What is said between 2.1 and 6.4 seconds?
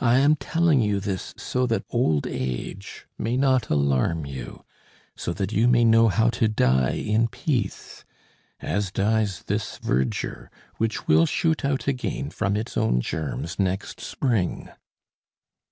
age may not alarm you, so that you may know how